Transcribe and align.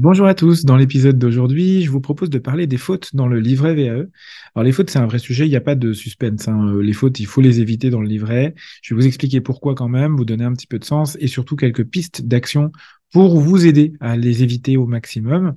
Bonjour 0.00 0.28
à 0.28 0.34
tous. 0.34 0.64
Dans 0.64 0.76
l'épisode 0.76 1.18
d'aujourd'hui, 1.18 1.82
je 1.82 1.90
vous 1.90 2.00
propose 2.00 2.30
de 2.30 2.38
parler 2.38 2.68
des 2.68 2.76
fautes 2.76 3.16
dans 3.16 3.26
le 3.26 3.40
livret 3.40 3.74
VAE. 3.74 4.06
Alors 4.54 4.62
les 4.64 4.70
fautes, 4.70 4.90
c'est 4.90 5.00
un 5.00 5.06
vrai 5.06 5.18
sujet. 5.18 5.44
Il 5.44 5.50
n'y 5.50 5.56
a 5.56 5.60
pas 5.60 5.74
de 5.74 5.92
suspense. 5.92 6.46
Hein. 6.46 6.68
Euh, 6.68 6.80
les 6.80 6.92
fautes, 6.92 7.18
il 7.18 7.26
faut 7.26 7.40
les 7.40 7.58
éviter 7.58 7.90
dans 7.90 8.00
le 8.00 8.06
livret. 8.06 8.54
Je 8.80 8.94
vais 8.94 9.00
vous 9.00 9.06
expliquer 9.08 9.40
pourquoi 9.40 9.74
quand 9.74 9.88
même, 9.88 10.16
vous 10.16 10.24
donner 10.24 10.44
un 10.44 10.52
petit 10.52 10.68
peu 10.68 10.78
de 10.78 10.84
sens 10.84 11.16
et 11.18 11.26
surtout 11.26 11.56
quelques 11.56 11.82
pistes 11.82 12.22
d'action 12.22 12.70
pour 13.12 13.40
vous 13.40 13.66
aider 13.66 13.94
à 14.00 14.16
les 14.16 14.42
éviter 14.42 14.76
au 14.76 14.86
maximum 14.86 15.54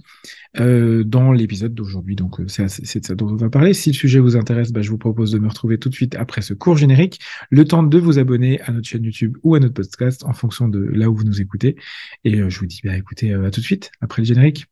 euh, 0.59 1.03
dans 1.03 1.31
l'épisode 1.31 1.73
d'aujourd'hui. 1.73 2.15
Donc 2.15 2.39
euh, 2.39 2.47
c'est 2.47 2.99
de 2.99 3.05
ça 3.05 3.15
dont 3.15 3.27
on 3.27 3.35
va 3.35 3.49
parler. 3.49 3.73
Si 3.73 3.89
le 3.89 3.95
sujet 3.95 4.19
vous 4.19 4.35
intéresse, 4.37 4.71
bah, 4.71 4.81
je 4.81 4.89
vous 4.89 4.97
propose 4.97 5.31
de 5.31 5.39
me 5.39 5.47
retrouver 5.47 5.77
tout 5.77 5.89
de 5.89 5.95
suite 5.95 6.15
après 6.15 6.41
ce 6.41 6.53
cours 6.53 6.77
générique, 6.77 7.19
le 7.49 7.65
temps 7.65 7.83
de 7.83 7.97
vous 7.97 8.19
abonner 8.19 8.61
à 8.61 8.71
notre 8.71 8.87
chaîne 8.87 9.03
YouTube 9.03 9.37
ou 9.43 9.55
à 9.55 9.59
notre 9.59 9.73
podcast 9.73 10.23
en 10.23 10.33
fonction 10.33 10.67
de 10.67 10.79
là 10.79 11.09
où 11.09 11.15
vous 11.15 11.23
nous 11.23 11.41
écoutez. 11.41 11.75
Et 12.23 12.39
euh, 12.39 12.49
je 12.49 12.59
vous 12.59 12.65
dis, 12.65 12.81
bah, 12.83 12.97
écoutez, 12.97 13.33
à 13.33 13.51
tout 13.51 13.61
de 13.61 13.65
suite 13.65 13.91
après 14.01 14.21
le 14.21 14.27
générique. 14.27 14.67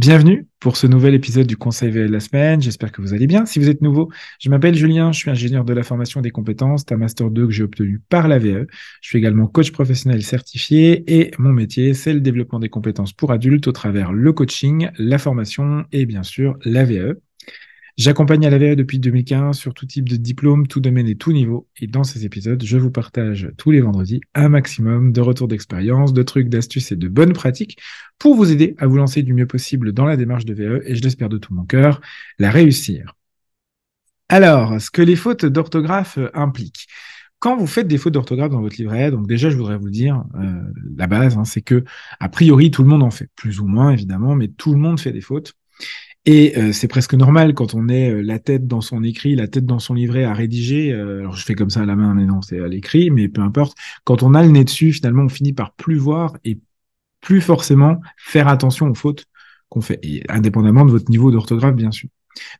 Bienvenue 0.00 0.48
pour 0.60 0.78
ce 0.78 0.86
nouvel 0.86 1.14
épisode 1.14 1.46
du 1.46 1.58
Conseil 1.58 1.90
VL 1.90 2.06
de 2.06 2.12
la 2.12 2.20
semaine. 2.20 2.62
J'espère 2.62 2.90
que 2.90 3.02
vous 3.02 3.12
allez 3.12 3.26
bien. 3.26 3.44
Si 3.44 3.58
vous 3.58 3.68
êtes 3.68 3.82
nouveau, 3.82 4.08
je 4.38 4.48
m'appelle 4.48 4.74
Julien, 4.74 5.12
je 5.12 5.18
suis 5.18 5.30
ingénieur 5.30 5.62
de 5.62 5.74
la 5.74 5.82
formation 5.82 6.22
des 6.22 6.30
compétences, 6.30 6.86
un 6.90 6.96
master 6.96 7.30
2 7.30 7.46
que 7.46 7.52
j'ai 7.52 7.64
obtenu 7.64 8.00
par 8.08 8.26
la 8.26 8.38
VE. 8.38 8.66
Je 9.02 9.08
suis 9.10 9.18
également 9.18 9.46
coach 9.46 9.72
professionnel 9.72 10.22
certifié 10.22 11.04
et 11.06 11.32
mon 11.38 11.52
métier, 11.52 11.92
c'est 11.92 12.14
le 12.14 12.22
développement 12.22 12.60
des 12.60 12.70
compétences 12.70 13.12
pour 13.12 13.30
adultes 13.30 13.68
au 13.68 13.72
travers 13.72 14.14
le 14.14 14.32
coaching, 14.32 14.88
la 14.96 15.18
formation 15.18 15.84
et 15.92 16.06
bien 16.06 16.22
sûr 16.22 16.56
la 16.64 16.86
VE. 16.86 17.20
J'accompagne 17.96 18.46
à 18.46 18.50
la 18.50 18.58
VE 18.58 18.76
depuis 18.76 18.98
2015 18.98 19.56
sur 19.56 19.74
tout 19.74 19.86
type 19.86 20.08
de 20.08 20.16
diplôme, 20.16 20.66
tout 20.66 20.80
domaine 20.80 21.06
et 21.06 21.16
tout 21.16 21.32
niveau. 21.32 21.68
Et 21.78 21.86
dans 21.86 22.04
ces 22.04 22.24
épisodes, 22.24 22.62
je 22.64 22.78
vous 22.78 22.90
partage 22.90 23.50
tous 23.56 23.70
les 23.70 23.80
vendredis 23.80 24.20
un 24.34 24.48
maximum 24.48 25.12
de 25.12 25.20
retours 25.20 25.48
d'expérience, 25.48 26.12
de 26.12 26.22
trucs, 26.22 26.48
d'astuces 26.48 26.92
et 26.92 26.96
de 26.96 27.08
bonnes 27.08 27.32
pratiques 27.32 27.78
pour 28.18 28.34
vous 28.36 28.50
aider 28.52 28.74
à 28.78 28.86
vous 28.86 28.96
lancer 28.96 29.22
du 29.22 29.34
mieux 29.34 29.46
possible 29.46 29.92
dans 29.92 30.04
la 30.06 30.16
démarche 30.16 30.44
de 30.44 30.54
VE 30.54 30.82
et 30.86 30.94
je 30.94 31.02
l'espère 31.02 31.28
de 31.28 31.38
tout 31.38 31.54
mon 31.54 31.64
cœur, 31.64 32.00
la 32.38 32.50
réussir. 32.50 33.14
Alors, 34.28 34.80
ce 34.80 34.90
que 34.90 35.02
les 35.02 35.16
fautes 35.16 35.44
d'orthographe 35.44 36.18
impliquent. 36.34 36.86
Quand 37.40 37.56
vous 37.56 37.66
faites 37.66 37.88
des 37.88 37.96
fautes 37.96 38.12
d'orthographe 38.12 38.50
dans 38.50 38.60
votre 38.60 38.76
livret, 38.76 39.10
donc 39.10 39.26
déjà 39.26 39.48
je 39.48 39.56
voudrais 39.56 39.78
vous 39.78 39.88
dire 39.88 40.24
euh, 40.34 40.60
la 40.96 41.06
base, 41.06 41.38
hein, 41.38 41.44
c'est 41.44 41.62
que 41.62 41.84
a 42.20 42.28
priori 42.28 42.70
tout 42.70 42.82
le 42.82 42.88
monde 42.88 43.02
en 43.02 43.10
fait, 43.10 43.30
plus 43.34 43.60
ou 43.60 43.66
moins 43.66 43.90
évidemment, 43.92 44.36
mais 44.36 44.48
tout 44.48 44.72
le 44.72 44.78
monde 44.78 45.00
fait 45.00 45.10
des 45.10 45.22
fautes. 45.22 45.54
Et 46.26 46.58
euh, 46.58 46.72
c'est 46.72 46.88
presque 46.88 47.14
normal 47.14 47.54
quand 47.54 47.74
on 47.74 47.88
est 47.88 48.10
euh, 48.10 48.20
la 48.20 48.38
tête 48.38 48.66
dans 48.66 48.82
son 48.82 49.02
écrit, 49.02 49.34
la 49.34 49.48
tête 49.48 49.64
dans 49.64 49.78
son 49.78 49.94
livret 49.94 50.24
à 50.24 50.34
rédiger. 50.34 50.92
Euh, 50.92 51.20
alors 51.20 51.34
je 51.34 51.44
fais 51.44 51.54
comme 51.54 51.70
ça 51.70 51.80
à 51.80 51.86
la 51.86 51.96
main, 51.96 52.14
mais 52.14 52.26
non, 52.26 52.42
c'est 52.42 52.60
à 52.60 52.68
l'écrit, 52.68 53.10
mais 53.10 53.28
peu 53.28 53.40
importe. 53.40 53.76
Quand 54.04 54.22
on 54.22 54.34
a 54.34 54.42
le 54.42 54.50
nez 54.50 54.64
dessus, 54.64 54.92
finalement, 54.92 55.22
on 55.22 55.28
finit 55.28 55.54
par 55.54 55.72
plus 55.72 55.96
voir 55.96 56.36
et 56.44 56.58
plus 57.20 57.40
forcément 57.40 58.00
faire 58.18 58.48
attention 58.48 58.88
aux 58.88 58.94
fautes 58.94 59.24
qu'on 59.70 59.80
fait, 59.80 60.00
indépendamment 60.28 60.84
de 60.84 60.90
votre 60.90 61.10
niveau 61.10 61.30
d'orthographe, 61.30 61.74
bien 61.74 61.90
sûr. 61.90 62.08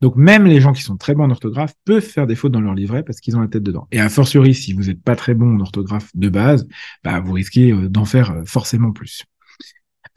Donc 0.00 0.16
même 0.16 0.46
les 0.46 0.60
gens 0.60 0.72
qui 0.72 0.82
sont 0.82 0.96
très 0.96 1.14
bons 1.14 1.24
en 1.24 1.30
orthographe 1.30 1.74
peuvent 1.84 2.02
faire 2.02 2.26
des 2.26 2.34
fautes 2.34 2.52
dans 2.52 2.60
leur 2.60 2.74
livret 2.74 3.02
parce 3.02 3.20
qu'ils 3.20 3.36
ont 3.36 3.40
la 3.40 3.48
tête 3.48 3.62
dedans. 3.62 3.88
Et 3.92 4.00
a 4.00 4.08
fortiori, 4.08 4.54
si 4.54 4.72
vous 4.72 4.84
n'êtes 4.84 5.02
pas 5.02 5.16
très 5.16 5.34
bon 5.34 5.56
en 5.56 5.60
orthographe 5.60 6.10
de 6.14 6.28
base, 6.28 6.66
bah, 7.04 7.20
vous 7.20 7.32
risquez 7.32 7.72
d'en 7.72 8.04
faire 8.04 8.42
forcément 8.46 8.92
plus. 8.92 9.24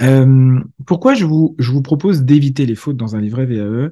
Euh, 0.02 0.60
pourquoi 0.86 1.14
je 1.14 1.26
vous, 1.26 1.56
propose 1.84 2.24
d'éviter 2.24 2.66
les 2.66 2.76
fautes 2.76 2.98
dans 2.98 3.16
un 3.16 3.22
livret 3.22 3.46
VAE 3.46 3.92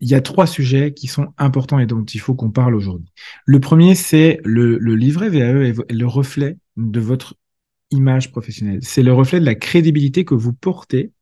Il 0.00 0.08
y 0.08 0.14
a 0.14 0.20
trois 0.20 0.46
sujets 0.46 0.92
qui 0.92 1.06
sont 1.06 1.28
importants 1.38 1.78
et 1.78 1.86
dont 1.86 2.04
il 2.04 2.20
faut 2.20 2.34
qu'on 2.34 2.50
parle 2.50 2.74
aujourd'hui. 2.74 3.10
Le 3.46 3.60
premier, 3.60 3.94
c'est 3.94 4.40
le, 4.44 4.78
le 4.78 4.94
livret 4.94 5.28
VAE 5.28 5.68
est 5.68 5.92
le 5.92 6.06
reflet 6.06 6.56
de 6.76 7.00
votre 7.00 7.34
image 7.90 8.30
professionnelle. 8.30 8.80
C'est 8.82 9.02
le 9.02 9.12
reflet 9.12 9.40
de 9.40 9.44
la 9.44 9.54
crédibilité 9.54 10.24
que 10.24 10.34
vous 10.34 10.52
portez 10.52 11.12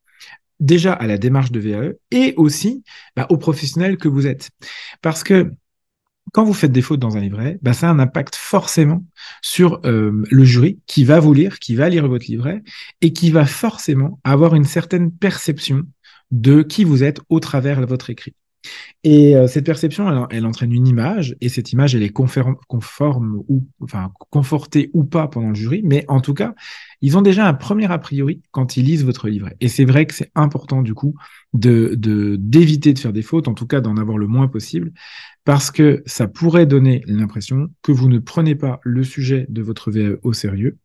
déjà 0.60 0.92
à 0.92 1.06
la 1.06 1.18
démarche 1.18 1.52
de 1.52 1.60
VAE 1.60 1.92
et 2.10 2.34
aussi 2.36 2.82
bah, 3.16 3.26
aux 3.30 3.38
professionnels 3.38 3.96
que 3.96 4.08
vous 4.08 4.26
êtes. 4.26 4.50
Parce 5.02 5.22
que 5.22 5.52
quand 6.32 6.44
vous 6.44 6.52
faites 6.52 6.72
des 6.72 6.82
fautes 6.82 7.00
dans 7.00 7.16
un 7.16 7.20
livret, 7.20 7.58
bah, 7.62 7.72
ça 7.72 7.88
a 7.88 7.92
un 7.92 7.98
impact 7.98 8.36
forcément 8.36 9.04
sur 9.42 9.80
euh, 9.84 10.24
le 10.30 10.44
jury 10.44 10.80
qui 10.86 11.04
va 11.04 11.20
vous 11.20 11.34
lire, 11.34 11.58
qui 11.58 11.74
va 11.74 11.88
lire 11.88 12.08
votre 12.08 12.26
livret 12.26 12.62
et 13.00 13.12
qui 13.12 13.30
va 13.30 13.46
forcément 13.46 14.20
avoir 14.24 14.54
une 14.54 14.64
certaine 14.64 15.10
perception 15.10 15.84
de 16.30 16.62
qui 16.62 16.84
vous 16.84 17.02
êtes 17.04 17.20
au 17.28 17.40
travers 17.40 17.80
de 17.80 17.86
votre 17.86 18.10
écrit. 18.10 18.34
Et 19.04 19.36
euh, 19.36 19.46
cette 19.46 19.64
perception, 19.64 20.28
elle, 20.28 20.44
entraîne 20.44 20.72
une 20.72 20.86
image, 20.86 21.36
et 21.40 21.48
cette 21.48 21.72
image, 21.72 21.94
elle 21.94 22.02
est 22.02 22.10
conforme, 22.10 23.42
ou 23.48 23.66
enfin 23.80 24.12
confortée 24.30 24.90
ou 24.92 25.04
pas 25.04 25.28
pendant 25.28 25.50
le 25.50 25.54
jury, 25.54 25.82
mais 25.84 26.04
en 26.08 26.20
tout 26.20 26.34
cas, 26.34 26.54
ils 27.00 27.16
ont 27.16 27.22
déjà 27.22 27.46
un 27.46 27.54
premier 27.54 27.90
a 27.90 27.98
priori 27.98 28.42
quand 28.50 28.76
ils 28.76 28.84
lisent 28.84 29.04
votre 29.04 29.28
livret. 29.28 29.56
Et 29.60 29.68
c'est 29.68 29.84
vrai 29.84 30.06
que 30.06 30.14
c'est 30.14 30.32
important 30.34 30.82
du 30.82 30.94
coup 30.94 31.14
de 31.54 31.94
d'éviter 32.38 32.92
de, 32.92 32.98
faire 32.98 33.12
des 33.12 33.22
fautes, 33.22 33.48
en 33.48 33.54
tout 33.54 33.66
cas 33.66 33.80
d'en 33.80 33.96
avoir 33.96 34.18
le 34.18 34.26
moins 34.26 34.48
possible, 34.48 34.92
parce 35.44 35.70
que 35.70 36.02
ça 36.04 36.26
pourrait 36.26 36.66
donner 36.66 37.02
l'impression 37.06 37.68
que 37.82 37.92
vous 37.92 38.08
ne 38.08 38.18
prenez 38.18 38.56
pas 38.56 38.80
le 38.82 39.04
sujet 39.04 39.46
de 39.48 39.62
votre 39.62 39.90
VE 39.92 40.18
au 40.22 40.32
sérieux, 40.32 40.76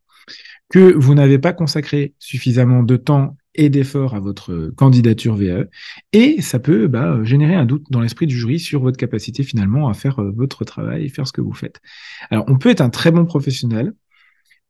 que 0.69 0.93
vous 0.93 1.15
n'avez 1.15 1.39
pas 1.39 1.53
consacré 1.53 2.13
suffisamment 2.19 2.83
de 2.83 2.95
temps 2.95 3.35
et 3.55 3.69
d'efforts 3.69 4.15
à 4.15 4.19
votre 4.19 4.71
candidature 4.75 5.35
VE, 5.35 5.69
et 6.11 6.41
ça 6.41 6.59
peut 6.59 6.87
bah, 6.87 7.23
générer 7.23 7.55
un 7.55 7.65
doute 7.65 7.85
dans 7.89 8.01
l'esprit 8.01 8.27
du 8.27 8.37
jury 8.37 8.59
sur 8.59 8.81
votre 8.81 8.97
capacité 8.97 9.43
finalement 9.43 9.89
à 9.89 9.93
faire 9.93 10.19
euh, 10.19 10.31
votre 10.35 10.65
travail 10.65 11.09
faire 11.09 11.27
ce 11.27 11.33
que 11.33 11.41
vous 11.41 11.53
faites. 11.53 11.79
Alors, 12.29 12.45
on 12.47 12.57
peut 12.57 12.69
être 12.69 12.81
un 12.81 12.89
très 12.89 13.11
bon 13.11 13.25
professionnel 13.25 13.93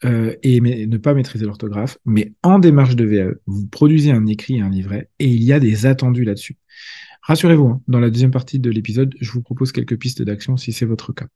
euh, 0.05 0.35
et 0.43 0.59
ne 0.59 0.97
pas 0.97 1.13
maîtriser 1.13 1.45
l'orthographe, 1.45 1.97
mais 2.05 2.33
en 2.43 2.59
démarche 2.59 2.95
de 2.95 3.05
VE, 3.05 3.41
vous 3.45 3.67
produisez 3.67 4.11
un 4.11 4.25
écrit 4.25 4.57
et 4.57 4.61
un 4.61 4.69
livret, 4.69 5.09
et 5.19 5.27
il 5.27 5.43
y 5.43 5.53
a 5.53 5.59
des 5.59 5.85
attendus 5.85 6.25
là-dessus. 6.25 6.57
Rassurez-vous, 7.21 7.67
hein, 7.67 7.81
dans 7.87 8.01
la 8.01 8.09
deuxième 8.09 8.31
partie 8.31 8.59
de 8.59 8.69
l'épisode, 8.69 9.15
je 9.21 9.31
vous 9.31 9.41
propose 9.41 9.71
quelques 9.71 9.97
pistes 9.97 10.21
d'action 10.21 10.57
si 10.57 10.73
c'est 10.73 10.85
votre 10.85 11.13
cas. 11.13 11.27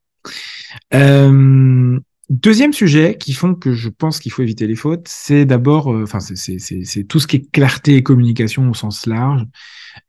Euh, 0.93 1.97
Deuxième 2.29 2.73
sujet 2.73 3.17
qui 3.17 3.31
font 3.31 3.55
que 3.55 3.71
je 3.71 3.87
pense 3.87 4.19
qu'il 4.19 4.33
faut 4.33 4.41
éviter 4.41 4.67
les 4.67 4.75
fautes, 4.75 5.07
c'est 5.07 5.45
d'abord, 5.45 5.93
euh, 5.93 6.03
enfin, 6.03 6.19
c'est 6.19 7.03
tout 7.05 7.19
ce 7.19 7.27
qui 7.27 7.37
est 7.37 7.51
clarté 7.51 7.95
et 7.95 8.03
communication 8.03 8.69
au 8.69 8.73
sens 8.73 9.05
large. 9.05 9.45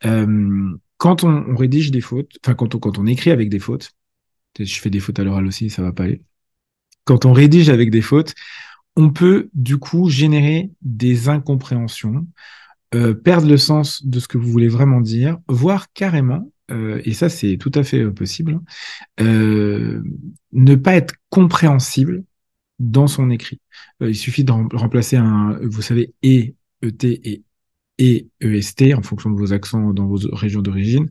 Euh, 0.05 0.69
quand 0.97 1.23
on, 1.23 1.45
on, 1.49 1.55
rédige 1.55 1.93
des 1.93 2.01
fautes, 2.01 2.33
enfin, 2.45 2.55
quand 2.55 2.75
on, 2.75 2.81
quand 2.81 2.99
on 2.99 3.07
écrit 3.07 3.31
avec 3.31 3.51
des 3.51 3.61
fautes, 3.61 3.93
je 4.59 4.81
fais 4.81 4.91
des 4.91 4.99
fautes 4.99 5.21
à 5.21 5.25
l'oral 5.25 5.47
aussi, 5.47 5.71
ça 5.71 5.83
va 5.83 5.93
pas 5.93 6.05
aller. 6.05 6.23
Quand 7.05 7.25
on 7.25 7.33
rédige 7.33 7.69
avec 7.69 7.91
des 7.91 8.03
fautes, 8.03 8.35
on 8.97 9.11
peut 9.11 9.49
du 9.55 9.79
coup 9.79 10.11
générer 10.11 10.71
des 10.83 11.29
incompréhensions, 11.29 12.27
euh, 12.97 13.15
perdre 13.15 13.47
le 13.47 13.57
sens 13.57 14.05
de 14.05 14.19
ce 14.19 14.27
que 14.27 14.39
vous 14.39 14.51
voulez 14.51 14.69
vraiment 14.69 15.01
dire, 15.01 15.39
voire 15.47 15.93
carrément 15.93 16.51
euh, 16.71 17.01
et 17.05 17.15
ça 17.15 17.29
c'est 17.29 17.57
tout 17.57 17.73
à 17.75 17.83
fait 17.83 18.01
euh, 18.01 18.13
possible, 18.13 18.61
euh, 19.21 20.03
ne 20.53 20.75
pas 20.75 20.95
être 20.95 21.15
compréhensible 21.31 22.25
dans 22.79 23.07
son 23.07 23.31
écrit. 23.31 23.61
il 24.01 24.17
suffit 24.17 24.45
de 24.45 24.53
remplacer 24.53 25.17
un, 25.17 25.59
vous 25.63 25.83
savez, 25.83 26.15
et, 26.23 26.55
ET 26.83 27.05
et 27.05 27.43
et 27.99 28.29
EST 28.41 28.95
en 28.95 29.03
fonction 29.03 29.31
de 29.31 29.37
vos 29.37 29.53
accents 29.53 29.93
dans 29.93 30.07
vos 30.07 30.19
régions 30.33 30.63
d'origine, 30.63 31.09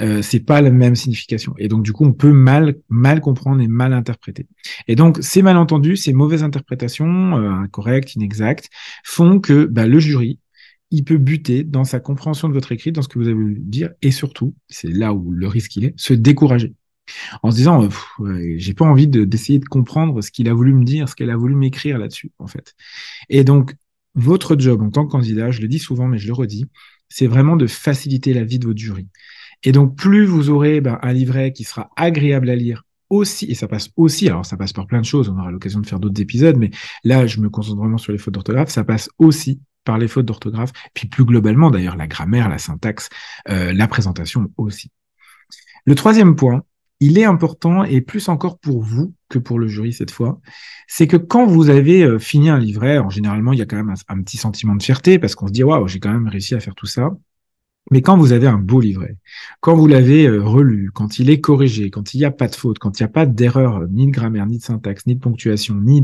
euh, 0.00 0.22
c'est 0.22 0.40
pas 0.40 0.60
la 0.60 0.70
même 0.70 0.96
signification. 0.96 1.54
Et 1.58 1.68
donc 1.68 1.82
du 1.82 1.92
coup, 1.92 2.04
on 2.04 2.12
peut 2.12 2.32
mal 2.32 2.76
mal 2.88 3.20
comprendre 3.20 3.60
et 3.60 3.68
mal 3.68 3.92
interpréter. 3.92 4.46
Et 4.88 4.96
donc 4.96 5.18
ces 5.20 5.42
malentendus, 5.42 5.98
ces 5.98 6.12
mauvaises 6.12 6.42
interprétations, 6.42 7.36
euh, 7.38 7.50
incorrectes, 7.50 8.14
inexactes, 8.14 8.70
font 9.04 9.38
que 9.38 9.66
bah, 9.66 9.86
le 9.86 9.98
jury 10.00 10.38
il 10.90 11.04
peut 11.04 11.18
buter 11.18 11.62
dans 11.62 11.84
sa 11.84 12.00
compréhension 12.00 12.48
de 12.48 12.54
votre 12.54 12.72
écrit, 12.72 12.90
dans 12.90 13.02
ce 13.02 13.06
que 13.06 13.18
vous 13.18 13.26
avez 13.26 13.34
voulu 13.34 13.60
dire, 13.60 13.90
et 14.02 14.10
surtout, 14.10 14.56
c'est 14.68 14.88
là 14.88 15.14
où 15.14 15.30
le 15.30 15.46
risque 15.46 15.76
il 15.76 15.84
est, 15.84 15.94
se 15.96 16.14
décourager. 16.14 16.74
En 17.42 17.50
se 17.50 17.56
disant, 17.56 17.88
euh, 18.20 18.54
j'ai 18.56 18.74
pas 18.74 18.84
envie 18.84 19.06
d'essayer 19.06 19.58
de, 19.58 19.64
comprendre 19.64 20.22
ce 20.22 20.30
qu'il 20.30 20.48
a 20.48 20.54
voulu 20.54 20.74
me 20.74 20.84
dire, 20.84 21.08
ce 21.08 21.14
qu'elle 21.14 21.30
a 21.30 21.36
voulu 21.36 21.54
m'écrire 21.54 21.98
là-dessus, 21.98 22.32
en 22.38 22.46
fait. 22.46 22.74
Et 23.28 23.44
donc, 23.44 23.74
votre 24.14 24.58
job 24.58 24.82
en 24.82 24.90
tant 24.90 25.06
que 25.06 25.12
candidat, 25.12 25.50
je 25.50 25.60
le 25.60 25.68
dis 25.68 25.78
souvent, 25.78 26.08
mais 26.08 26.18
je 26.18 26.26
le 26.26 26.32
redis, 26.32 26.66
c'est 27.08 27.26
vraiment 27.26 27.56
de 27.56 27.66
faciliter 27.66 28.34
la 28.34 28.44
vie 28.44 28.58
de 28.58 28.66
votre 28.66 28.78
jury. 28.78 29.08
Et 29.62 29.72
donc, 29.72 29.96
plus 29.96 30.24
vous 30.24 30.50
aurez 30.50 30.80
ben, 30.80 30.98
un 31.02 31.12
livret 31.12 31.52
qui 31.52 31.64
sera 31.64 31.90
agréable 31.96 32.48
à 32.50 32.56
lire, 32.56 32.84
aussi, 33.10 33.46
et 33.46 33.54
ça 33.54 33.68
passe 33.68 33.90
aussi, 33.96 34.28
alors 34.28 34.46
ça 34.46 34.56
passe 34.56 34.72
par 34.72 34.86
plein 34.86 35.00
de 35.00 35.04
choses, 35.04 35.28
on 35.28 35.38
aura 35.38 35.50
l'occasion 35.50 35.80
de 35.80 35.86
faire 35.86 35.98
d'autres 35.98 36.20
épisodes, 36.22 36.56
mais 36.56 36.70
là, 37.04 37.26
je 37.26 37.40
me 37.40 37.50
concentre 37.50 37.78
vraiment 37.78 37.98
sur 37.98 38.12
les 38.12 38.18
fautes 38.18 38.34
d'orthographe, 38.34 38.70
ça 38.70 38.84
passe 38.84 39.10
aussi 39.18 39.60
par 39.84 39.98
les 39.98 40.08
fautes 40.08 40.26
d'orthographe, 40.26 40.70
puis 40.94 41.08
plus 41.08 41.24
globalement 41.24 41.70
d'ailleurs 41.70 41.96
la 41.96 42.06
grammaire, 42.06 42.48
la 42.48 42.58
syntaxe, 42.58 43.08
euh, 43.48 43.72
la 43.72 43.88
présentation 43.88 44.50
aussi. 44.56 44.90
Le 45.86 45.94
troisième 45.94 46.36
point, 46.36 46.62
il 47.00 47.18
est 47.18 47.24
important 47.24 47.82
et 47.84 48.00
plus 48.00 48.28
encore 48.28 48.58
pour 48.58 48.82
vous 48.82 49.14
que 49.28 49.38
pour 49.38 49.58
le 49.58 49.66
jury 49.66 49.92
cette 49.92 50.10
fois, 50.10 50.40
c'est 50.86 51.06
que 51.06 51.16
quand 51.16 51.46
vous 51.46 51.70
avez 51.70 52.02
euh, 52.02 52.18
fini 52.18 52.50
un 52.50 52.58
livret, 52.58 52.98
en 52.98 53.10
généralement, 53.10 53.52
il 53.52 53.58
y 53.58 53.62
a 53.62 53.66
quand 53.66 53.76
même 53.76 53.94
un, 54.08 54.22
petit 54.22 54.36
sentiment 54.36 54.74
de 54.74 54.82
fierté 54.82 55.18
parce 55.18 55.34
qu'on 55.34 55.46
se 55.46 55.52
dit 55.52 55.64
waouh, 55.64 55.88
j'ai 55.88 55.98
quand 55.98 56.12
même 56.12 56.28
réussi 56.28 56.54
à 56.54 56.60
faire 56.60 56.74
tout 56.74 56.86
ça. 56.86 57.10
Mais 57.90 58.02
quand 58.02 58.16
vous 58.16 58.32
avez 58.32 58.46
un 58.46 58.58
beau 58.58 58.80
livret, 58.80 59.16
quand 59.60 59.74
vous 59.74 59.88
l'avez 59.88 60.26
euh, 60.26 60.42
relu, 60.42 60.90
quand 60.92 61.18
il 61.18 61.28
est 61.28 61.40
corrigé, 61.40 61.90
quand 61.90 62.14
il 62.14 62.18
n'y 62.18 62.24
a 62.24 62.30
pas 62.30 62.46
de 62.46 62.54
faute, 62.54 62.78
quand 62.78 62.98
il 62.98 63.02
n'y 63.02 63.06
a 63.06 63.08
pas 63.08 63.26
d'erreur 63.26 63.78
euh, 63.78 63.86
ni 63.90 64.06
de 64.06 64.12
grammaire, 64.12 64.46
ni 64.46 64.58
de 64.58 64.62
syntaxe, 64.62 65.06
ni 65.06 65.16
de 65.16 65.20
ponctuation, 65.20 65.74
ni 65.74 66.00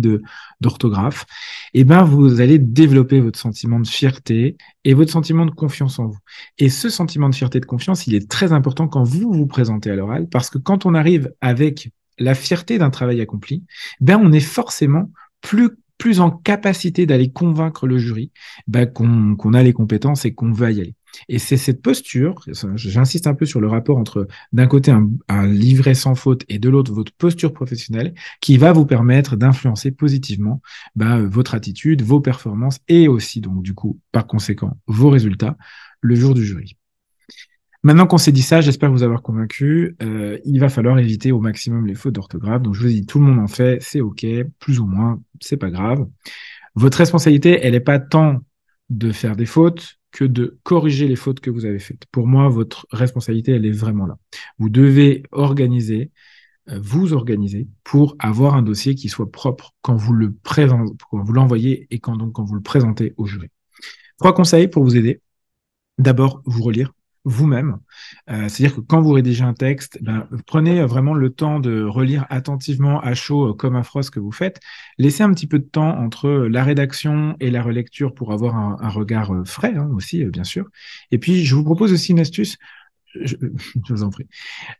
d'orthographe, 0.60 1.26
eh 1.74 1.84
ben 1.84 2.02
vous 2.02 2.40
allez 2.40 2.58
développer 2.58 3.20
votre 3.20 3.38
sentiment 3.38 3.78
de 3.78 3.86
fierté 3.86 4.56
et 4.84 4.94
votre 4.94 5.12
sentiment 5.12 5.46
de 5.46 5.52
confiance 5.52 5.98
en 6.00 6.06
vous. 6.06 6.18
Et 6.58 6.70
ce 6.70 6.88
sentiment 6.88 7.28
de 7.28 7.34
fierté 7.34 7.58
et 7.58 7.60
de 7.60 7.66
confiance, 7.66 8.06
il 8.08 8.14
est 8.14 8.28
très 8.28 8.52
important 8.52 8.88
quand 8.88 9.04
vous 9.04 9.32
vous 9.32 9.46
présentez 9.46 9.90
à 9.90 9.94
l'oral 9.94 10.28
parce 10.28 10.50
que 10.50 10.58
quand 10.58 10.86
on 10.86 10.94
arrive 10.94 11.32
avec 11.40 11.90
la 12.18 12.34
fierté 12.34 12.78
d'un 12.78 12.90
travail 12.90 13.20
accompli, 13.20 13.62
ben 14.00 14.18
on 14.20 14.32
est 14.32 14.40
forcément 14.40 15.10
plus 15.40 15.70
plus 15.98 16.20
en 16.20 16.30
capacité 16.30 17.06
d'aller 17.06 17.30
convaincre 17.30 17.86
le 17.86 17.96
jury 17.96 18.30
ben 18.66 18.86
qu'on 18.86 19.54
a 19.54 19.62
les 19.62 19.72
compétences 19.72 20.26
et 20.26 20.34
qu'on 20.34 20.52
va 20.52 20.70
y 20.70 20.80
aller. 20.80 20.94
Et 21.28 21.38
c'est 21.38 21.56
cette 21.56 21.82
posture, 21.82 22.44
j'insiste 22.74 23.26
un 23.26 23.34
peu 23.34 23.46
sur 23.46 23.60
le 23.60 23.68
rapport 23.68 23.98
entre 23.98 24.26
d'un 24.52 24.66
côté 24.66 24.90
un, 24.90 25.46
livret 25.46 25.94
sans 25.94 26.14
faute 26.14 26.44
et 26.48 26.58
de 26.58 26.68
l'autre 26.68 26.92
votre 26.92 27.12
posture 27.12 27.52
professionnelle, 27.52 28.14
qui 28.40 28.56
va 28.56 28.72
vous 28.72 28.86
permettre 28.86 29.36
d'influencer 29.36 29.90
positivement 29.90 30.60
ben, 30.94 31.26
votre 31.26 31.54
attitude, 31.54 32.02
vos 32.02 32.20
performances 32.20 32.80
et 32.88 33.08
aussi 33.08 33.40
donc 33.40 33.62
du 33.62 33.74
coup 33.74 34.00
par 34.12 34.26
conséquent 34.26 34.76
vos 34.86 35.10
résultats 35.10 35.56
le 36.00 36.14
jour 36.14 36.34
du 36.34 36.44
jury. 36.44 36.76
Maintenant 37.82 38.08
qu'on 38.08 38.18
s'est 38.18 38.32
dit 38.32 38.42
ça, 38.42 38.60
j'espère 38.60 38.90
vous 38.90 39.04
avoir 39.04 39.22
convaincu. 39.22 39.96
Euh, 40.02 40.38
il 40.44 40.58
va 40.58 40.68
falloir 40.68 40.98
éviter 40.98 41.30
au 41.30 41.40
maximum 41.40 41.86
les 41.86 41.94
fautes 41.94 42.14
d'orthographe. 42.14 42.62
Donc 42.62 42.74
je 42.74 42.82
vous 42.82 42.88
dis, 42.88 43.06
tout 43.06 43.20
le 43.20 43.26
monde 43.26 43.38
en 43.38 43.46
fait, 43.46 43.78
c'est 43.80 44.00
ok, 44.00 44.26
plus 44.58 44.80
ou 44.80 44.86
moins, 44.86 45.22
c'est 45.40 45.56
pas 45.56 45.70
grave. 45.70 46.04
Votre 46.74 46.98
responsabilité, 46.98 47.60
elle 47.62 47.72
n'est 47.72 47.80
pas 47.80 48.00
tant 48.00 48.40
de 48.90 49.12
faire 49.12 49.36
des 49.36 49.46
fautes 49.46 49.95
que 50.16 50.24
de 50.24 50.58
corriger 50.62 51.08
les 51.08 51.14
fautes 51.14 51.40
que 51.40 51.50
vous 51.50 51.66
avez 51.66 51.78
faites. 51.78 52.06
Pour 52.06 52.26
moi, 52.26 52.48
votre 52.48 52.86
responsabilité, 52.90 53.52
elle 53.52 53.66
est 53.66 53.70
vraiment 53.70 54.06
là. 54.06 54.16
Vous 54.58 54.70
devez 54.70 55.22
organiser, 55.30 56.10
euh, 56.70 56.80
vous 56.82 57.12
organiser 57.12 57.68
pour 57.84 58.16
avoir 58.18 58.54
un 58.54 58.62
dossier 58.62 58.94
qui 58.94 59.10
soit 59.10 59.30
propre 59.30 59.74
quand 59.82 59.94
vous 59.94 60.14
le 60.14 60.32
présentez, 60.32 60.90
l'envoyez 61.34 61.86
et 61.90 61.98
quand 61.98 62.16
donc 62.16 62.32
quand 62.32 62.44
vous 62.44 62.54
le 62.54 62.62
présentez 62.62 63.12
au 63.18 63.26
jury. 63.26 63.48
Trois 64.16 64.32
conseils 64.32 64.68
pour 64.68 64.84
vous 64.84 64.96
aider. 64.96 65.20
D'abord, 65.98 66.40
vous 66.46 66.62
relire 66.62 66.94
vous-même. 67.26 67.78
Euh, 68.30 68.48
c'est-à-dire 68.48 68.76
que 68.76 68.80
quand 68.80 69.02
vous 69.02 69.10
rédigez 69.10 69.42
un 69.42 69.52
texte, 69.52 69.98
ben, 70.00 70.28
prenez 70.46 70.82
vraiment 70.84 71.12
le 71.12 71.30
temps 71.30 71.58
de 71.58 71.82
relire 71.82 72.24
attentivement 72.30 73.00
à 73.00 73.14
chaud 73.14 73.50
euh, 73.50 73.52
comme 73.52 73.74
un 73.74 73.82
frost 73.82 74.10
que 74.10 74.20
vous 74.20 74.30
faites. 74.30 74.60
Laissez 74.96 75.24
un 75.24 75.32
petit 75.34 75.48
peu 75.48 75.58
de 75.58 75.64
temps 75.64 75.98
entre 75.98 76.30
la 76.30 76.62
rédaction 76.62 77.36
et 77.40 77.50
la 77.50 77.62
relecture 77.62 78.14
pour 78.14 78.32
avoir 78.32 78.54
un, 78.56 78.88
regard 78.88 79.34
euh, 79.34 79.44
frais 79.44 79.74
hein, 79.74 79.90
aussi, 79.92 80.24
bien 80.26 80.44
sûr. 80.44 80.66
Et 81.10 81.18
puis, 81.18 81.44
je 81.44 81.54
vous 81.56 81.64
propose 81.64 81.92
aussi 81.92 82.12
une 82.12 82.20
astuce. 82.20 82.56
Je, 83.20 83.34
vous 83.88 84.04
en 84.04 84.10
prie. 84.10 84.28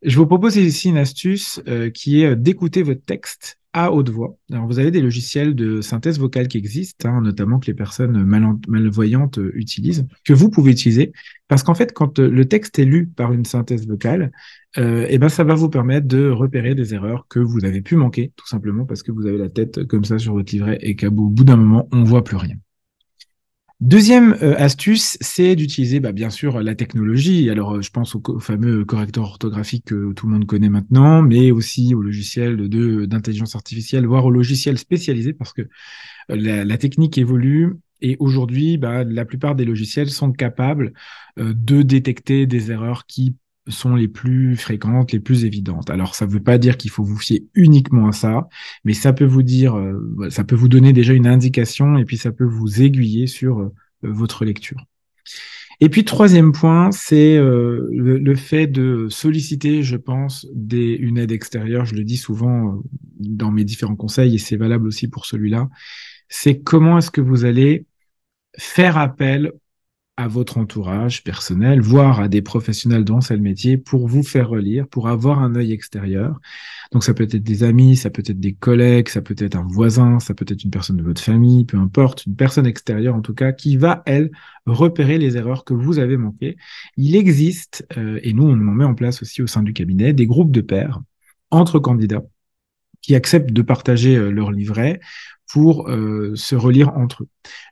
Je 0.03 0.17
vous 0.17 0.27
propose 0.27 0.57
ici 0.57 0.89
une 0.89 0.99
astuce 0.99 1.61
qui 1.95 2.23
est 2.23 2.37
d'écouter 2.37 2.85
votre 2.85 3.05
texte 3.05 3.59
à 3.77 3.93
haute 3.93 4.09
voix. 4.09 4.39
Alors, 4.51 4.67
vous 4.67 4.79
avez 4.79 4.91
des 4.91 5.03
logiciels 5.03 5.55
de 5.55 5.83
synthèse 5.83 6.19
vocale 6.19 6.49
qui 6.49 6.57
existent, 6.57 7.11
hein, 7.11 7.21
notamment 7.21 7.59
que 7.59 7.67
les 7.67 7.75
personnes 7.75 8.25
malvoyantes 8.25 9.39
euh, 9.39 9.53
utilisent, 9.55 10.07
que 10.25 10.33
vous 10.33 10.49
pouvez 10.49 10.73
utiliser, 10.73 11.13
parce 11.47 11.63
qu'en 11.63 11.75
fait, 11.75 11.93
quand 11.93 12.19
euh, 12.19 12.31
le 12.31 12.47
texte 12.47 12.79
est 12.79 12.87
lu 12.87 13.07
par 13.07 13.35
une 13.35 13.45
synthèse 13.45 13.87
vocale, 13.87 14.33
euh, 14.79 15.07
eh 15.11 15.19
ben, 15.19 15.29
ça 15.29 15.45
va 15.45 15.55
vous 15.55 15.69
permettre 15.69 16.09
de 16.09 16.31
repérer 16.31 16.75
des 16.75 16.95
erreurs 16.95 17.27
que 17.29 17.39
vous 17.39 17.67
avez 17.67 17.83
pu 17.83 17.97
manquer, 17.97 18.33
tout 18.37 18.49
simplement 18.49 18.87
parce 18.87 19.03
que 19.03 19.13
vous 19.13 19.27
avez 19.27 19.37
la 19.37 19.51
tête 19.51 19.85
comme 19.85 20.07
ça 20.07 20.19
sur 20.19 20.33
votre 20.33 20.51
livret 20.51 20.79
et 20.81 20.97
qu'au 20.97 21.11
bout 21.11 21.45
d'un 21.45 21.57
moment, 21.57 21.87
on 21.93 22.03
voit 22.03 22.25
plus 22.25 22.37
rien. 22.37 22.57
Deuxième 23.81 24.33
euh, 24.43 24.57
astuce, 24.57 25.19
c'est 25.21 25.55
d'utiliser 25.55 26.01
bah, 26.01 26.13
bien 26.13 26.31
sûr 26.31 26.63
la 26.63 26.75
technologie. 26.75 27.51
Alors 27.51 27.75
euh, 27.75 27.83
je 27.83 27.91
pense 27.91 28.15
au, 28.15 28.41
fameux 28.41 28.87
correcteur 28.87 29.25
orthographique 29.25 29.85
que 29.85 30.15
tout 30.15 30.27
le 30.27 30.33
monde 30.33 30.47
connaît 30.47 30.71
maintenant, 30.71 31.21
mais 31.21 31.51
aussi 31.51 31.95
au 31.95 32.01
logiciel 32.01 32.69
d'intelligence 32.69 33.55
artificielle, 33.55 34.07
voire 34.07 34.25
au 34.25 34.31
logiciel 34.31 34.79
spécialisé, 34.79 35.35
parce 35.35 35.53
que 35.53 35.63
euh, 36.31 36.65
la, 36.65 36.79
technique 36.79 37.19
évolue 37.19 37.75
et 38.01 38.17
aujourd'hui, 38.19 38.79
bah, 38.79 39.05
la 39.05 39.27
plupart 39.27 39.55
des 39.55 39.67
logiciels 39.67 40.09
sont 40.09 40.33
capables 40.33 40.93
de 41.37 41.83
détecter 41.83 42.47
des 42.47 42.71
erreurs 42.71 43.05
qui 43.07 43.37
sont 43.69 43.95
les 43.95 44.09
plus 44.09 44.57
fréquentes, 44.57 45.13
les 45.13 45.21
plus 45.21 45.45
évidentes. 45.45 45.91
Alors, 45.91 46.15
ça 46.15 46.27
ne 46.27 46.31
veut 46.31 46.43
pas 46.43 46.59
dire 46.59 46.77
qu'il 46.77 46.91
faut 46.91 47.05
vous 47.05 47.19
fier 47.19 47.43
uniquement 47.55 48.09
à 48.09 48.13
ça, 48.13 48.49
mais 48.85 48.93
ça 48.93 49.13
peut 49.13 49.25
vous 49.25 49.43
dire, 49.43 49.77
euh, 49.77 50.29
ça 50.31 50.45
peut 50.45 50.55
vous 50.55 50.69
donner 50.69 50.93
déjà 50.93 51.13
une 51.13 51.27
indication 51.27 51.97
et 51.99 52.05
puis 52.05 52.17
ça 52.17 52.33
peut 52.33 52.45
vous 52.45 52.83
aiguiller 52.83 53.27
sur 53.27 53.61
euh, 53.61 53.73
votre 54.03 54.45
lecture. 54.45 54.85
Et 55.81 55.91
puis, 55.91 56.05
troisième 56.05 56.53
point, 56.53 56.91
c'est 56.91 57.37
euh, 57.37 57.89
le, 57.93 58.35
fait 58.35 58.67
de 58.67 59.09
solliciter, 59.11 59.83
je 59.83 59.97
pense, 59.97 60.47
une 60.73 61.19
aide 61.19 61.33
extérieure. 61.33 61.85
Je 61.85 61.95
le 61.95 62.05
dis 62.05 62.17
souvent 62.17 62.83
dans 63.19 63.51
mes 63.51 63.65
différents 63.65 63.97
conseils 63.97 64.35
et 64.35 64.39
c'est 64.39 64.57
valable 64.57 64.87
aussi 64.87 65.09
pour 65.09 65.27
celui-là. 65.27 65.69
C'est 66.29 66.61
comment 66.61 66.99
est-ce 66.99 67.11
que 67.11 67.21
vous 67.21 67.45
allez 67.45 67.85
faire 68.57 68.97
appel 68.97 69.53
à 70.17 70.29
votre 70.29 70.57
entourage 70.57 71.23
personnel, 71.25 71.81
voire 71.81 72.21
à 72.21 72.29
des 72.29 72.41
professionnels 72.41 73.05
c'est 73.21 73.37
le 73.37 73.43
métier, 73.43 73.77
pour 73.77 74.09
vous 74.09 74.23
faire 74.23 74.49
relire, 74.49 74.89
pour 74.89 75.09
avoir 75.09 75.41
un 75.41 75.55
œil 75.55 75.73
extérieur. 75.73 76.41
Donc 76.93 77.05
ça 77.05 77.13
peut 77.13 77.25
être 77.25 77.37
des 77.37 77.63
amis, 77.65 77.97
ça 77.97 78.09
peut 78.09 78.23
être 78.27 78.41
des 78.41 78.55
collègues, 78.55 79.09
ça 79.09 79.21
peut 79.21 79.37
être 79.39 79.57
un 79.57 79.67
voisin, 79.69 80.19
ça 80.19 80.33
peut 80.35 80.47
être 80.49 80.65
une 80.65 80.71
personne 80.71 80.97
de 80.97 81.03
votre 81.03 81.21
famille, 81.21 81.65
peu 81.67 81.77
importe, 81.77 82.25
une 82.27 82.37
personne 82.37 82.67
extérieure 82.67 83.15
en 83.15 83.21
tout 83.21 83.35
cas, 83.35 83.53
qui 83.53 83.77
va, 83.77 84.03
elle, 84.07 84.31
repérer 84.65 85.19
les 85.19 85.37
erreurs 85.37 85.65
que 85.65 85.75
vous 85.75 85.99
avez 85.99 86.17
manquées. 86.17 86.57
Il 86.97 87.15
existe, 87.15 87.87
euh, 87.99 88.19
et 88.23 88.33
nous 88.33 88.45
on 88.45 88.53
en 88.53 88.57
met 88.57 88.85
en 88.85 88.95
place 88.95 89.23
aussi 89.23 89.43
au 89.43 89.47
sein 89.47 89.63
du 89.63 89.75
cabinet, 89.75 90.13
des 90.13 90.27
groupes 90.27 90.53
de 90.53 90.63
pairs 90.63 91.01
entre 91.51 91.79
candidats 91.79 92.25
qui 93.03 93.15
acceptent 93.15 93.53
de 93.53 93.63
partager 93.63 94.17
euh, 94.17 94.31
leur 94.31 94.51
livret 94.51 95.01
pour 95.53 95.89
euh, 95.89 96.35
se 96.35 96.57
relire 96.57 96.97
entre 96.97 97.23
eux. 97.23 97.29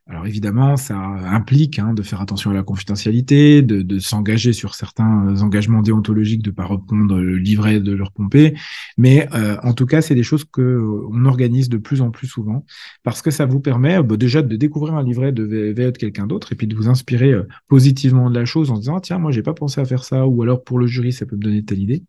Alors 0.07 0.27
évidemment, 0.27 0.77
ça 0.77 0.99
implique 0.99 1.79
hein, 1.79 1.95
de 1.95 2.03
faire 2.03 2.21
attention 2.21 2.51
à 2.51 2.55
la 2.55 2.63
confidentialité, 2.63 3.63
de, 3.63 3.99
s'engager 3.99 4.53
sur 4.53 4.75
certains 4.75 5.29
euh, 5.29 5.41
engagements 5.41 5.81
déontologiques, 5.81 6.43
de 6.43 6.51
pas 6.51 6.67
reprendre 6.67 7.19
le 7.19 7.39
livret 7.39 7.81
de 7.81 7.93
leur 7.93 8.13
pomper, 8.13 8.55
mais 8.99 9.27
euh, 9.35 9.57
en 9.63 9.73
tout 9.73 9.87
cas, 9.87 10.03
c'est 10.03 10.15
des 10.15 10.23
choses 10.23 10.45
que 10.45 11.09
on 11.11 11.25
organise 11.25 11.71
de 11.71 11.79
plus 11.79 12.03
en 12.03 12.11
plus 12.11 12.27
souvent 12.27 12.67
parce 13.03 13.23
que 13.23 13.31
ça 13.31 13.47
vous 13.47 13.61
permet 13.61 14.03
bah, 14.03 14.19
déjà 14.19 14.43
de 14.43 14.57
découvrir 14.57 14.95
un 14.95 15.03
livret 15.03 15.33
de 15.33 15.43
VE 15.43 15.93
de 15.93 15.97
quelqu'un 15.97 16.27
d'autre 16.27 16.53
et 16.53 16.55
puis 16.55 16.67
de 16.67 16.77
vous 16.77 16.89
inspirer 16.89 17.33
positivement 17.69 18.29
de 18.29 18.39
la 18.39 18.45
chose 18.45 18.71
en 18.71 18.79
disant 18.79 19.01
tiens 19.01 19.19
moi 19.19 19.31
j'ai 19.33 19.43
pas 19.43 19.55
pensé 19.55 19.81
à 19.81 19.87
faire 19.87 20.05
ça 20.05 20.27
ou 20.27 20.43
alors 20.43 20.65
pour 20.65 20.79
le 20.79 20.87
jury 20.87 21.13
ça 21.13 21.25
peut 21.25 21.37
me 21.37 21.43
donner 21.43 21.65
telle 21.65 21.81
idée. 21.81 22.03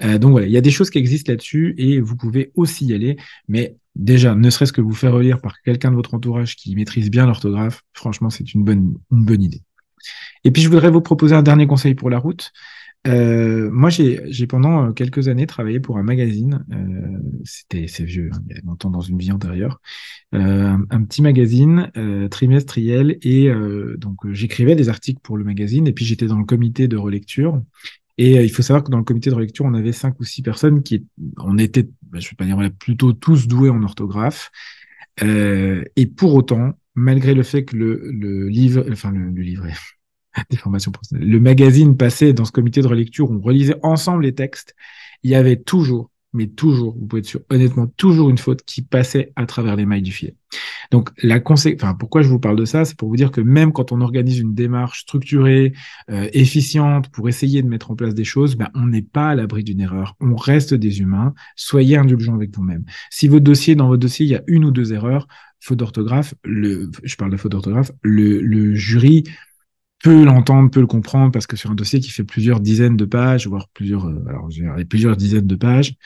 donc 0.00 0.30
voilà, 0.30 0.46
il 0.46 0.52
y 0.52 0.56
a 0.56 0.60
des 0.60 0.70
choses 0.70 0.90
qui 0.90 0.98
existent 0.98 1.32
là-dessus 1.32 1.74
et 1.78 2.00
vous 2.00 2.16
pouvez 2.16 2.52
aussi 2.54 2.86
y 2.86 2.94
aller, 2.94 3.16
mais 3.48 3.76
déjà, 3.96 4.34
ne 4.34 4.50
serait-ce 4.50 4.72
que 4.72 4.80
vous 4.80 4.94
faire 4.94 5.12
relire 5.12 5.40
par 5.40 5.60
quelqu'un 5.62 5.90
de 5.90 5.96
votre 5.96 6.14
entourage 6.14 6.56
qui 6.56 6.74
maîtrise 6.74 7.10
bien 7.10 7.23
l'orthographe, 7.26 7.82
franchement, 7.92 8.30
c'est 8.30 8.54
une 8.54 8.64
bonne, 8.64 8.96
une 9.10 9.24
bonne 9.24 9.42
idée. 9.42 9.62
Et 10.44 10.50
puis, 10.50 10.62
je 10.62 10.68
voudrais 10.68 10.90
vous 10.90 11.00
proposer 11.00 11.34
un 11.34 11.42
dernier 11.42 11.66
conseil 11.66 11.94
pour 11.94 12.10
la 12.10 12.18
route. 12.18 12.52
Euh, 13.06 13.70
moi, 13.70 13.90
j'ai 13.90 14.46
pendant 14.46 14.86
euh, 14.86 14.92
quelques 14.92 15.28
années 15.28 15.46
travaillé 15.46 15.80
pour 15.80 15.98
un 15.98 16.02
magazine. 16.02 16.64
Euh, 16.72 17.18
C'était 17.44 17.86
c'est 17.86 18.04
vieux, 18.04 18.30
hein, 18.32 18.40
il 18.48 18.56
y 18.56 18.58
a 18.58 18.62
longtemps 18.64 18.90
dans 18.90 19.02
une 19.02 19.18
vie 19.18 19.32
antérieure. 19.32 19.80
Un, 20.32 21.04
petit 21.04 21.22
magazine 21.22 21.90
trimestriel 22.30 23.18
et 23.22 23.48
donc 23.98 24.16
j'écrivais 24.32 24.74
des 24.74 24.88
articles 24.88 25.20
pour 25.22 25.36
le 25.36 25.44
magazine 25.44 25.86
et 25.86 25.92
puis 25.92 26.04
j'étais 26.04 26.26
dans 26.26 26.38
le 26.38 26.44
comité 26.44 26.88
de 26.88 26.96
relecture. 26.96 27.62
Et 28.18 28.42
il 28.42 28.50
faut 28.50 28.62
savoir 28.62 28.82
que 28.82 28.90
dans 28.90 28.98
le 28.98 29.04
comité 29.04 29.30
de 29.30 29.34
relecture, 29.34 29.64
on 29.64 29.74
avait 29.74 29.92
cinq 29.92 30.18
ou 30.18 30.24
six 30.24 30.42
personnes 30.42 30.82
qui, 30.82 31.06
on 31.36 31.56
était 31.58 31.88
bah, 32.02 32.18
je 32.18 32.30
vais 32.30 32.36
pas 32.36 32.46
dire, 32.46 32.58
plutôt 32.76 33.12
tous 33.12 33.46
doués 33.46 33.70
en 33.70 33.82
orthographe. 33.84 34.50
Et 35.22 36.06
pour 36.16 36.34
autant, 36.34 36.72
malgré 36.94 37.34
le 37.34 37.42
fait 37.42 37.64
que 37.64 37.76
le, 37.76 38.10
le 38.10 38.48
livre, 38.48 38.84
enfin 38.90 39.10
le, 39.10 39.42
livret, 39.42 39.74
des 40.50 40.56
formations 40.56 40.92
le 41.12 41.38
magazine 41.38 41.96
passait 41.96 42.32
dans 42.32 42.44
ce 42.44 42.52
comité 42.52 42.82
de 42.82 42.86
relecture, 42.86 43.30
on 43.30 43.40
relisait 43.40 43.78
ensemble 43.82 44.24
les 44.24 44.34
textes, 44.34 44.74
il 45.22 45.30
y 45.30 45.34
avait 45.34 45.56
toujours 45.56 46.10
mais 46.34 46.48
toujours, 46.48 46.94
vous 46.98 47.06
pouvez 47.06 47.20
être 47.20 47.26
sûr, 47.26 47.40
honnêtement, 47.48 47.86
toujours 47.86 48.28
une 48.28 48.38
faute 48.38 48.62
qui 48.64 48.82
passait 48.82 49.32
à 49.36 49.46
travers 49.46 49.76
les 49.76 49.86
mailles 49.86 50.02
du 50.02 50.12
filet. 50.12 50.34
Donc, 50.94 51.10
la 51.24 51.40
enfin, 51.44 51.94
pourquoi 51.94 52.22
je 52.22 52.28
vous 52.28 52.38
parle 52.38 52.54
de 52.54 52.64
ça, 52.64 52.84
c'est 52.84 52.96
pour 52.96 53.08
vous 53.08 53.16
dire 53.16 53.32
que 53.32 53.40
même 53.40 53.72
quand 53.72 53.90
on 53.90 54.00
organise 54.00 54.38
une 54.38 54.54
démarche 54.54 55.00
structurée, 55.00 55.72
euh, 56.08 56.28
efficiente, 56.32 57.08
pour 57.08 57.28
essayer 57.28 57.62
de 57.62 57.68
mettre 57.68 57.90
en 57.90 57.96
place 57.96 58.14
des 58.14 58.22
choses, 58.22 58.54
ben, 58.54 58.68
on 58.74 58.86
n'est 58.86 59.02
pas 59.02 59.30
à 59.30 59.34
l'abri 59.34 59.64
d'une 59.64 59.80
erreur. 59.80 60.14
On 60.20 60.36
reste 60.36 60.72
des 60.72 61.00
humains. 61.00 61.34
Soyez 61.56 61.96
indulgents 61.96 62.36
avec 62.36 62.54
vous-même. 62.54 62.84
Si 63.10 63.26
votre 63.26 63.42
dossier, 63.42 63.74
dans 63.74 63.88
votre 63.88 64.02
dossier, 64.02 64.24
il 64.24 64.28
y 64.28 64.36
a 64.36 64.44
une 64.46 64.64
ou 64.64 64.70
deux 64.70 64.92
erreurs, 64.92 65.26
faute 65.58 65.80
d'orthographe, 65.80 66.32
le, 66.44 66.92
je 67.02 67.16
parle 67.16 67.32
de 67.32 67.38
faute 67.38 67.50
d'orthographe, 67.50 67.90
le, 68.02 68.76
jury 68.76 69.24
peut 70.00 70.24
l'entendre, 70.24 70.70
peut 70.70 70.78
le 70.78 70.86
comprendre, 70.86 71.32
parce 71.32 71.48
que 71.48 71.56
sur 71.56 71.72
un 71.72 71.74
dossier 71.74 71.98
qui 71.98 72.10
fait 72.10 72.22
plusieurs 72.22 72.60
dizaines 72.60 72.96
de 72.96 73.04
pages, 73.04 73.48
voire 73.48 73.68
plusieurs, 73.74 74.06
euh, 74.06 74.24
alors 74.28 74.48
plusieurs 74.88 75.16
dizaines 75.16 75.48
de 75.48 75.56
pages, 75.56 75.96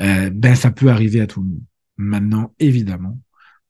euh, 0.00 0.30
ben 0.34 0.56
ça 0.56 0.72
peut 0.72 0.88
arriver 0.88 1.20
à 1.20 1.28
tout 1.28 1.42
le 1.42 1.46
monde. 1.46 1.62
Maintenant, 1.96 2.52
évidemment, 2.58 3.20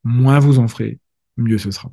moins 0.05 0.39
vous 0.39 0.59
en 0.59 0.69
ferez, 0.69 0.99
mieux 1.37 1.59
ce 1.59 1.71
sera. 1.71 1.93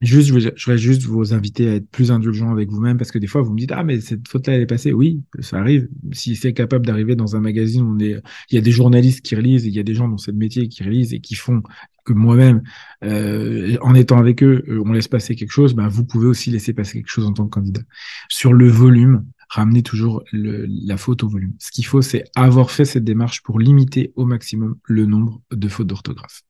Je 0.00 0.20
voudrais 0.20 0.78
juste 0.78 1.02
vous 1.04 1.32
inviter 1.32 1.68
à 1.68 1.74
être 1.76 1.88
plus 1.88 2.10
indulgent 2.10 2.50
avec 2.50 2.68
vous-même 2.68 2.98
parce 2.98 3.10
que 3.10 3.18
des 3.18 3.26
fois, 3.26 3.40
vous 3.40 3.52
me 3.52 3.58
dites, 3.58 3.72
ah, 3.72 3.84
mais 3.84 4.00
cette 4.00 4.28
faute-là, 4.28 4.54
elle 4.54 4.62
est 4.62 4.66
passée. 4.66 4.92
Oui, 4.92 5.22
ça 5.40 5.58
arrive. 5.58 5.88
Si 6.12 6.36
c'est 6.36 6.52
capable 6.52 6.84
d'arriver 6.84 7.16
dans 7.16 7.36
un 7.36 7.40
magazine 7.40 7.82
on 7.82 7.98
est, 7.98 8.20
il 8.50 8.54
y 8.54 8.58
a 8.58 8.60
des 8.60 8.72
journalistes 8.72 9.22
qui 9.22 9.34
relisent, 9.34 9.64
il 9.64 9.72
y 9.72 9.80
a 9.80 9.82
des 9.82 9.94
gens 9.94 10.08
dans 10.08 10.18
ce 10.18 10.30
métier 10.30 10.68
qui 10.68 10.82
relisent 10.82 11.14
et 11.14 11.20
qui 11.20 11.34
font 11.34 11.62
que 12.04 12.12
moi-même, 12.12 12.62
euh, 13.02 13.78
en 13.80 13.94
étant 13.94 14.18
avec 14.18 14.42
eux, 14.42 14.62
euh, 14.68 14.82
on 14.84 14.92
laisse 14.92 15.08
passer 15.08 15.36
quelque 15.36 15.52
chose, 15.52 15.74
ben, 15.74 15.88
vous 15.88 16.04
pouvez 16.04 16.26
aussi 16.26 16.50
laisser 16.50 16.74
passer 16.74 16.98
quelque 16.98 17.10
chose 17.10 17.24
en 17.24 17.32
tant 17.32 17.44
que 17.44 17.50
candidat. 17.50 17.80
Sur 18.28 18.52
le 18.52 18.68
volume, 18.68 19.24
ramenez 19.48 19.82
toujours 19.82 20.22
la 20.32 20.98
faute 20.98 21.22
au 21.22 21.28
volume. 21.28 21.54
Ce 21.58 21.70
qu'il 21.70 21.86
faut, 21.86 22.02
c'est 22.02 22.24
avoir 22.34 22.70
fait 22.70 22.84
cette 22.84 23.04
démarche 23.04 23.42
pour 23.42 23.58
limiter 23.58 24.12
au 24.16 24.26
maximum 24.26 24.76
le 24.84 25.06
nombre 25.06 25.40
de 25.50 25.68
fautes 25.68 25.86
d'orthographe. 25.86 26.42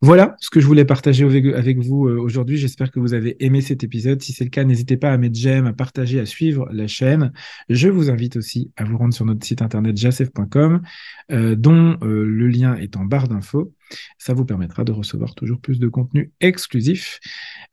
Voilà 0.00 0.36
ce 0.38 0.48
que 0.48 0.60
je 0.60 0.66
voulais 0.66 0.84
partager 0.84 1.24
avec 1.54 1.78
vous 1.78 2.06
euh, 2.06 2.20
aujourd'hui. 2.20 2.56
J'espère 2.56 2.92
que 2.92 3.00
vous 3.00 3.14
avez 3.14 3.44
aimé 3.44 3.60
cet 3.60 3.82
épisode. 3.82 4.22
Si 4.22 4.32
c'est 4.32 4.44
le 4.44 4.50
cas, 4.50 4.62
n'hésitez 4.62 4.96
pas 4.96 5.12
à 5.12 5.18
mettre 5.18 5.36
j'aime, 5.36 5.66
à 5.66 5.72
partager, 5.72 6.20
à 6.20 6.26
suivre 6.26 6.68
la 6.70 6.86
chaîne. 6.86 7.32
Je 7.68 7.88
vous 7.88 8.08
invite 8.08 8.36
aussi 8.36 8.70
à 8.76 8.84
vous 8.84 8.96
rendre 8.96 9.12
sur 9.12 9.24
notre 9.24 9.44
site 9.44 9.60
internet 9.60 9.96
jacef.com, 9.96 10.82
euh, 11.32 11.56
dont 11.56 11.98
euh, 12.02 12.24
le 12.24 12.46
lien 12.46 12.76
est 12.76 12.96
en 12.96 13.04
barre 13.04 13.26
d'infos. 13.26 13.72
Ça 14.18 14.34
vous 14.34 14.44
permettra 14.44 14.84
de 14.84 14.92
recevoir 14.92 15.34
toujours 15.34 15.60
plus 15.60 15.78
de 15.78 15.88
contenu 15.88 16.32
exclusif. 16.40 17.20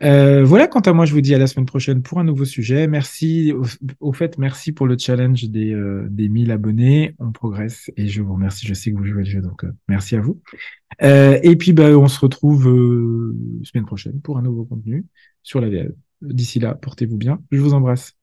voilà, 0.01 0.67
quant 0.67 0.81
à 0.81 0.93
moi, 0.93 1.05
je 1.05 1.13
vous 1.13 1.21
dis 1.21 1.33
à 1.35 1.37
la 1.37 1.47
semaine 1.47 1.65
prochaine 1.65 2.01
pour 2.01 2.19
un 2.19 2.23
nouveau 2.23 2.45
sujet. 2.45 2.87
Merci, 2.87 3.53
au, 3.99 4.13
fait, 4.13 4.37
merci 4.37 4.71
pour 4.71 4.87
le 4.87 4.97
challenge 4.97 5.43
des, 5.45 5.75
des 6.09 6.29
1000 6.29 6.51
abonnés. 6.51 7.15
On 7.19 7.31
progresse 7.31 7.91
et 7.97 8.07
je 8.07 8.21
vous 8.21 8.33
remercie. 8.33 8.65
Je 8.67 8.73
sais 8.73 8.91
que 8.91 8.97
vous 8.97 9.05
jouez 9.05 9.23
le 9.23 9.29
jeu, 9.29 9.41
donc 9.41 9.65
merci 9.87 10.15
à 10.15 10.21
vous. 10.21 10.41
Euh, 11.01 11.39
et 11.43 11.55
puis, 11.55 11.73
bah, 11.73 11.89
on 11.97 12.07
se 12.07 12.19
retrouve 12.19 12.67
euh, 12.67 13.35
semaine 13.63 13.85
prochaine 13.85 14.21
pour 14.21 14.37
un 14.37 14.41
nouveau 14.41 14.65
contenu 14.65 15.05
sur 15.43 15.61
la 15.61 15.69
VL. 15.69 15.95
D'ici 16.21 16.59
là, 16.59 16.75
portez-vous 16.75 17.17
bien. 17.17 17.41
Je 17.51 17.59
vous 17.59 17.73
embrasse. 17.73 18.13